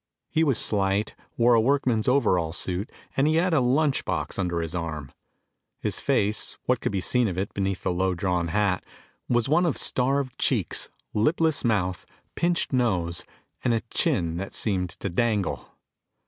[0.31, 4.59] He was slight, wore a workman's overall suit, and he had a lunch box under
[4.61, 5.11] his arm.
[5.79, 8.83] His face, what could be seen of it beneath the low drawn hat,
[9.29, 13.25] was one of starved cheeks, lipless mouth, pinched nose,
[13.63, 15.69] and a chin that seemed to dangle.